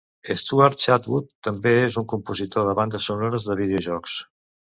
Stuart 0.39 0.79
Chatwood 0.85 1.27
també 1.47 1.73
és 1.81 1.99
un 2.03 2.07
compositor 2.15 2.67
de 2.69 2.75
bandes 2.81 3.09
sonores 3.11 3.45
de 3.51 3.59
vídeo 3.63 3.85
jocs. 3.91 4.17